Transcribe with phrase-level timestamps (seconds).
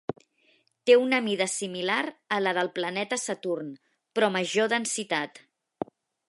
[0.89, 1.97] Té una mida similar
[2.37, 3.69] a la del planeta Saturn,
[4.17, 5.43] però major densitat.